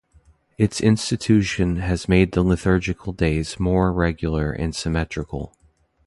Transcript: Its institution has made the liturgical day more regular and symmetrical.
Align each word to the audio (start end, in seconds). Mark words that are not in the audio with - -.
Its 0.57 0.81
institution 0.81 1.75
has 1.75 2.09
made 2.09 2.31
the 2.31 2.41
liturgical 2.41 3.13
day 3.13 3.45
more 3.59 3.93
regular 3.93 4.51
and 4.51 4.75
symmetrical. 4.75 5.55